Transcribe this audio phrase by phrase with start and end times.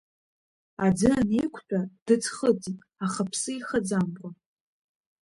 [0.85, 4.29] Аӡы анеиқәтәа, дыӡхыҵит, аха ԥсы ихаӡамкәа.